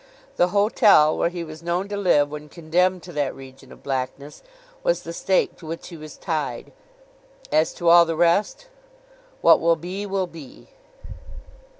[0.37, 4.41] The hotel where he was known to live when condemned to that region of blackness,
[4.81, 6.71] was the stake to which he was tied.
[7.51, 10.69] As to all the rest—What will be, will be.